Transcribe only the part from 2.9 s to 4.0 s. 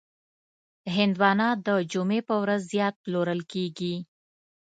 پلورل کېږي.